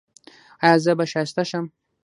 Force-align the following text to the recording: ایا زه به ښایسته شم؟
ایا 0.63 0.77
زه 0.83 0.91
به 0.97 1.05
ښایسته 1.11 1.43
شم؟ 1.49 1.65